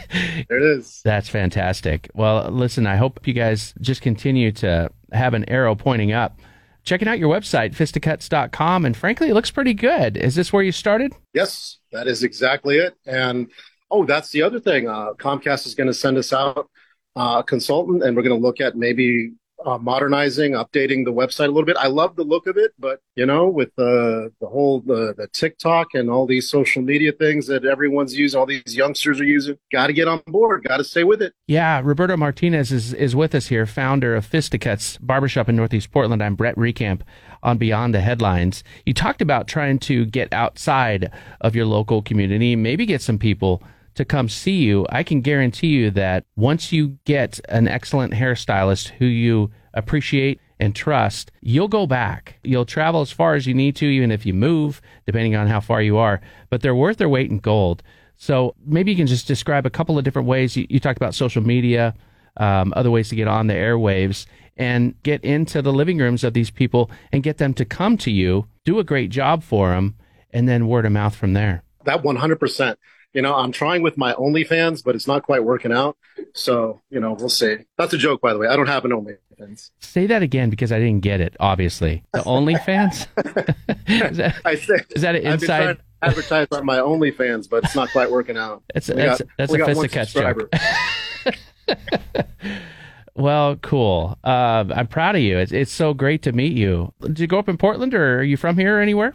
there 0.49 0.59
it 0.59 0.79
is. 0.79 1.01
That's 1.05 1.29
fantastic. 1.29 2.11
Well, 2.15 2.51
listen, 2.51 2.87
I 2.87 2.97
hope 2.97 3.27
you 3.27 3.33
guys 3.33 3.73
just 3.81 4.03
continue 4.03 4.53
to 4.53 4.91
have 5.13 5.35
an 5.35 5.49
arrow 5.49 5.75
pointing 5.75 6.13
up. 6.13 6.41
Checking 6.85 7.07
out 7.07 7.19
your 7.19 7.29
website, 7.33 7.75
fisticuts.com, 7.75 8.87
and 8.87 8.97
frankly, 8.97 9.29
it 9.29 9.35
looks 9.35 9.51
pretty 9.51 9.75
good. 9.75 10.17
Is 10.17 10.35
this 10.35 10.55
where 10.55 10.63
you 10.63 10.73
started? 10.73 11.13
Yes, 11.35 11.79
that 11.93 12.07
is 12.09 12.23
exactly 12.23 12.79
it. 12.79 12.95
And 13.05 13.51
oh, 13.91 14.05
that's 14.05 14.31
the 14.31 14.43
other 14.43 14.61
thing. 14.61 14.89
Uh, 14.89 15.13
Comcast 15.15 15.67
is 15.67 15.75
going 15.75 15.87
to 15.87 15.95
send 15.95 16.17
us 16.17 16.33
out 16.33 16.69
uh, 17.17 17.39
a 17.41 17.45
consultant, 17.45 18.03
and 18.03 18.17
we're 18.17 18.23
going 18.23 18.39
to 18.39 18.47
look 18.47 18.61
at 18.61 18.77
maybe 18.77 19.33
uh, 19.65 19.77
modernizing, 19.79 20.53
updating 20.53 21.05
the 21.05 21.13
website 21.13 21.47
a 21.47 21.49
little 21.49 21.65
bit. 21.65 21.77
I 21.77 21.89
love 21.89 22.15
the 22.15 22.23
look 22.23 22.47
of 22.47 22.57
it, 22.57 22.73
but 22.79 23.01
you 23.17 23.27
know, 23.27 23.49
with 23.49 23.75
the 23.77 24.33
the 24.41 24.47
whole 24.47 24.81
the, 24.81 25.15
the 25.17 25.27
TikTok 25.33 25.89
and 25.95 26.09
all 26.09 26.27
these 26.27 26.49
social 26.49 26.81
media 26.81 27.11
things 27.13 27.47
that 27.49 27.65
everyone's 27.65 28.17
using, 28.17 28.39
all 28.39 28.47
these 28.47 28.77
youngsters 28.77 29.21
are 29.21 29.25
using, 29.25 29.59
got 29.73 29.89
to 29.89 29.93
get 29.93 30.07
on 30.07 30.23
board, 30.29 30.65
got 30.65 30.77
to 30.77 30.85
stay 30.85 31.03
with 31.03 31.21
it. 31.21 31.33
Yeah, 31.49 31.81
Roberto 31.83 32.17
Martinez 32.17 32.71
is 32.71 32.95
is 32.95 33.17
with 33.17 33.35
us 33.35 33.49
here, 33.49 33.67
founder 33.67 34.15
of 34.15 34.25
Fisticuts 34.25 34.97
Barbershop 34.99 35.49
in 35.49 35.57
Northeast 35.57 35.91
Portland. 35.91 36.23
I'm 36.23 36.37
Brett 36.37 36.55
Reckamp 36.57 37.01
on 37.43 37.59
Beyond 37.59 37.95
the 37.95 38.01
Headlines. 38.01 38.63
You 38.87 38.95
talked 38.95 39.23
about 39.23 39.49
trying 39.49 39.81
to 39.81 40.07
get 40.07 40.33
outside 40.33 41.11
of 41.41 41.57
your 41.57 41.67
local 41.67 42.01
community, 42.03 42.55
maybe 42.55 42.87
get 42.87 43.03
some 43.03 43.19
people 43.19 43.63
to 43.99 44.05
come 44.05 44.29
see 44.29 44.57
you, 44.57 44.87
I 44.91 45.03
can 45.03 45.21
guarantee 45.21 45.67
you 45.67 45.91
that 45.91 46.25
once 46.37 46.73
you 46.73 46.99
get 47.05 47.41
an 47.49 47.67
excellent 47.67 48.15
hairstylist 48.15 48.91
who 48.91 49.07
you 49.07 49.51
appreciate 49.75 50.41
and 50.61 50.73
trust, 50.73 51.33
you'll 51.41 51.67
go 51.67 51.85
back. 51.85 52.39
You'll 52.45 52.65
travel 52.65 53.01
as 53.01 53.11
far 53.11 53.35
as 53.35 53.49
you 53.49 53.55
need 53.55 53.75
to, 53.77 53.87
even 53.87 54.13
if 54.13 54.25
you 54.25 54.35
move, 54.35 54.81
depending 55.05 55.35
on 55.35 55.49
how 55.49 55.59
far 55.59 55.83
you 55.83 55.97
are. 55.97 56.21
But 56.49 56.63
they're 56.63 56.77
worth 56.77 56.99
their 56.99 57.09
weight 57.09 57.29
in 57.29 57.41
gold. 57.41 57.83
So 58.17 58.55
maybe 58.65 58.93
you 58.93 58.97
can 58.97 59.09
just 59.09 59.27
describe 59.27 59.67
a 59.67 59.71
couple 59.71 59.99
of 59.99 60.05
different 60.05 60.29
ways. 60.29 60.57
You, 60.57 60.65
you 60.71 60.79
talked 60.79 60.97
about 60.97 61.15
social 61.15 61.43
media, 61.43 61.93
um, 62.37 62.73
other 62.77 62.93
ways 62.93 63.09
to 63.09 63.17
get 63.17 63.27
on 63.27 63.49
the 63.49 63.55
airwaves, 63.55 64.27
and 64.57 64.95
get 65.03 65.25
into 65.25 65.61
the 65.61 65.73
living 65.73 65.99
rooms 65.99 66.23
of 66.23 66.35
these 66.35 66.51
people 66.51 66.89
and 67.11 67.25
get 67.25 67.39
them 67.39 67.53
to 67.55 67.65
come 67.65 67.97
to 67.99 68.13
you, 68.13 68.47
do 68.65 68.79
a 68.79 68.85
great 68.85 69.11
job 69.11 69.43
for 69.43 69.71
them, 69.71 69.97
and 70.31 70.49
then 70.49 70.69
word 70.69 70.87
of 70.87 70.93
mouth 70.93 71.17
from 71.17 71.33
there. 71.33 71.65
That 71.85 72.05
100% 72.05 72.77
you 73.13 73.23
know, 73.23 73.35
I'm 73.35 73.53
trying 73.53 73.83
with 73.83 73.97
my 73.97 74.13
OnlyFans, 74.15 74.85
but 74.85 74.95
it's 74.95 75.07
not 75.07 75.23
quite 75.23 75.45
working 75.45 75.73
out. 75.73 75.97
So, 76.35 76.81
you 76.91 77.01
know, 77.01 77.15
we'll 77.15 77.29
see. 77.29 77.59
That's 77.77 77.93
a 77.93 77.99
joke, 77.99 78.21
by 78.21 78.33
the 78.33 78.39
way. 78.39 78.49
I 78.49 78.57
don't 78.57 78.67
have 78.67 78.85
an 78.85 78.91
OnlyFans. 78.91 79.71
Say 79.81 80.07
that 80.07 80.23
again 80.23 80.51
because 80.51 80.73
I 80.73 80.79
didn't 80.79 81.01
get 81.01 81.21
it. 81.21 81.37
Obviously, 81.41 82.05
the 82.13 82.21
OnlyFans. 82.21 83.07
is, 84.11 84.17
that, 84.19 84.37
I 84.45 84.55
say, 84.57 84.85
is 84.95 85.03
that 85.03 85.15
an 85.17 85.23
inside? 85.23 85.79
advertise 86.03 86.47
on 86.53 86.65
my 86.65 86.79
OnlyFans, 86.79 87.49
but 87.49 87.65
it's 87.65 87.75
not 87.75 87.91
quite 87.91 88.11
working 88.11 88.37
out. 88.37 88.63
It's, 88.75 88.87
that's 88.87 89.21
got, 89.21 89.29
that's 89.37 89.53
a 89.53 89.65
fisticuffs 89.65 90.13
joke. 90.13 90.53
well, 93.15 93.57
cool. 93.57 94.17
Uh, 94.23 94.65
I'm 94.75 94.87
proud 94.87 95.17
of 95.17 95.23
you. 95.23 95.39
It's 95.39 95.53
it's 95.53 95.73
so 95.73 95.95
great 95.95 96.23
to 96.23 96.33
meet 96.33 96.53
you. 96.53 96.93
Did 97.01 97.21
you 97.21 97.27
grow 97.27 97.41
up 97.41 97.49
in 97.49 97.57
Portland, 97.57 97.95
or 97.95 98.19
are 98.19 98.23
you 98.23 98.37
from 98.37 98.57
here 98.57 98.79
or 98.79 98.81
anywhere? 98.81 99.15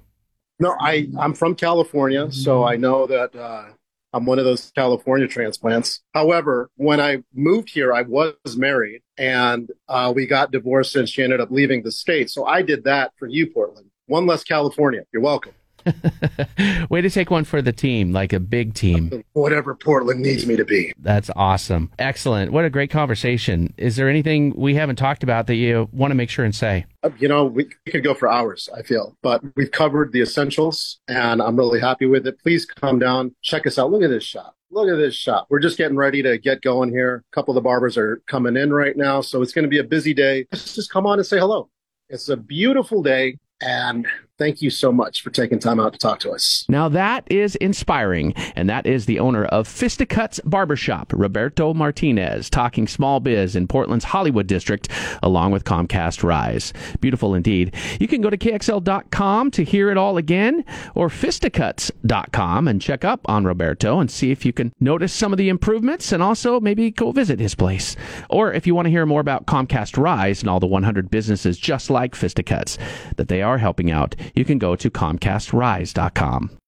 No, 0.59 0.75
I 0.79 1.09
I'm 1.17 1.33
from 1.33 1.55
California, 1.55 2.31
so 2.31 2.63
I 2.65 2.75
know 2.75 3.07
that 3.07 3.35
uh, 3.35 3.65
I'm 4.13 4.25
one 4.25 4.37
of 4.37 4.45
those 4.45 4.71
California 4.75 5.27
transplants. 5.27 6.01
However, 6.13 6.69
when 6.75 7.01
I 7.01 7.23
moved 7.33 7.71
here, 7.71 7.93
I 7.93 8.03
was 8.03 8.35
married 8.55 9.01
and 9.17 9.69
uh, 9.89 10.13
we 10.15 10.27
got 10.27 10.51
divorced 10.51 10.95
and 10.95 11.09
she 11.09 11.23
ended 11.23 11.41
up 11.41 11.49
leaving 11.49 11.81
the 11.81 11.91
state. 11.91 12.29
So 12.29 12.45
I 12.45 12.61
did 12.61 12.83
that 12.83 13.11
for 13.17 13.27
you, 13.27 13.47
Portland. 13.47 13.89
One 14.05 14.27
less 14.27 14.43
California. 14.43 15.03
You're 15.11 15.23
welcome. 15.23 15.53
Way 16.89 17.01
to 17.01 17.09
take 17.09 17.31
one 17.31 17.43
for 17.43 17.61
the 17.61 17.71
team, 17.71 18.11
like 18.11 18.33
a 18.33 18.39
big 18.39 18.73
team. 18.73 19.23
Whatever 19.33 19.75
Portland 19.75 20.21
needs 20.21 20.45
me 20.45 20.55
to 20.55 20.65
be. 20.65 20.93
That's 20.99 21.29
awesome. 21.35 21.91
Excellent. 21.99 22.51
What 22.51 22.65
a 22.65 22.69
great 22.69 22.89
conversation. 22.89 23.73
Is 23.77 23.95
there 23.95 24.09
anything 24.09 24.53
we 24.55 24.75
haven't 24.75 24.95
talked 24.97 25.23
about 25.23 25.47
that 25.47 25.55
you 25.55 25.89
want 25.91 26.11
to 26.11 26.15
make 26.15 26.29
sure 26.29 26.45
and 26.45 26.55
say? 26.55 26.85
Uh, 27.03 27.09
you 27.19 27.27
know, 27.27 27.45
we, 27.45 27.69
we 27.85 27.91
could 27.91 28.03
go 28.03 28.13
for 28.13 28.29
hours, 28.29 28.69
I 28.75 28.81
feel, 28.81 29.17
but 29.21 29.43
we've 29.55 29.71
covered 29.71 30.11
the 30.11 30.21
essentials 30.21 30.99
and 31.07 31.41
I'm 31.41 31.57
really 31.57 31.79
happy 31.79 32.05
with 32.05 32.25
it. 32.27 32.39
Please 32.39 32.65
come 32.65 32.99
down, 32.99 33.35
check 33.41 33.67
us 33.67 33.77
out. 33.77 33.91
Look 33.91 34.03
at 34.03 34.09
this 34.09 34.23
shop. 34.23 34.55
Look 34.71 34.89
at 34.89 34.95
this 34.95 35.13
shop. 35.13 35.47
We're 35.49 35.59
just 35.59 35.77
getting 35.77 35.97
ready 35.97 36.23
to 36.23 36.37
get 36.39 36.61
going 36.61 36.89
here. 36.89 37.23
A 37.31 37.35
couple 37.35 37.51
of 37.51 37.55
the 37.55 37.61
barbers 37.61 37.95
are 37.95 38.23
coming 38.27 38.57
in 38.57 38.73
right 38.73 38.97
now. 38.97 39.21
So 39.21 39.41
it's 39.41 39.53
going 39.53 39.63
to 39.63 39.69
be 39.69 39.77
a 39.77 39.83
busy 39.83 40.13
day. 40.15 40.47
Just 40.51 40.91
come 40.91 41.05
on 41.05 41.19
and 41.19 41.25
say 41.25 41.37
hello. 41.37 41.69
It's 42.09 42.29
a 42.29 42.37
beautiful 42.37 43.03
day. 43.03 43.37
And 43.61 44.07
thank 44.37 44.61
you 44.61 44.69
so 44.69 44.91
much 44.91 45.21
for 45.21 45.29
taking 45.29 45.59
time 45.59 45.79
out 45.79 45.93
to 45.93 45.99
talk 45.99 46.19
to 46.19 46.31
us. 46.31 46.65
Now 46.67 46.89
that 46.89 47.23
is 47.31 47.55
inspiring, 47.57 48.33
and 48.55 48.69
that 48.69 48.85
is 48.85 49.05
the 49.05 49.19
owner 49.19 49.45
of 49.45 49.67
Fisticuts 49.67 50.39
Barbershop, 50.43 51.13
Roberto 51.13 51.73
Martinez, 51.73 52.49
talking 52.49 52.87
small 52.87 53.19
biz 53.19 53.55
in 53.55 53.67
Portland's 53.67 54.05
Hollywood 54.05 54.47
district, 54.47 54.89
along 55.21 55.51
with 55.51 55.63
Comcast 55.63 56.23
Rise. 56.23 56.73
Beautiful 56.99 57.35
indeed. 57.35 57.75
You 57.99 58.07
can 58.07 58.21
go 58.21 58.29
to 58.29 58.37
KXL.com 58.37 59.51
to 59.51 59.63
hear 59.63 59.89
it 59.89 59.97
all 59.97 60.17
again, 60.17 60.65
or 60.95 61.09
Fisticuts.com 61.09 62.67
and 62.67 62.81
check 62.81 63.05
up 63.05 63.21
on 63.25 63.45
Roberto 63.45 63.99
and 63.99 64.09
see 64.09 64.31
if 64.31 64.45
you 64.45 64.53
can 64.53 64.73
notice 64.79 65.13
some 65.13 65.31
of 65.31 65.37
the 65.37 65.49
improvements 65.49 66.11
and 66.11 66.23
also 66.23 66.59
maybe 66.59 66.91
go 66.91 67.11
visit 67.11 67.39
his 67.39 67.55
place. 67.55 67.95
Or 68.29 68.51
if 68.53 68.65
you 68.67 68.75
want 68.75 68.87
to 68.87 68.91
hear 68.91 69.05
more 69.05 69.21
about 69.21 69.45
Comcast 69.45 69.97
Rise 69.97 70.41
and 70.41 70.49
all 70.49 70.59
the 70.59 70.67
100 70.67 71.09
businesses 71.09 71.57
just 71.57 71.89
like 71.89 72.15
Fisticuts 72.15 72.77
that 73.17 73.27
they 73.27 73.41
are 73.41 73.57
helping 73.57 73.91
out, 73.91 74.15
you 74.33 74.45
can 74.45 74.57
go 74.57 74.75
to 74.75 74.89
ComcastRise.com. 74.89 76.59